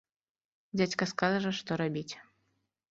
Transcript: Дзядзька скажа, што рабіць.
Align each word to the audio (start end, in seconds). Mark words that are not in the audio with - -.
Дзядзька 0.81 1.03
скажа, 1.13 1.49
што 1.61 1.71
рабіць. 1.87 2.09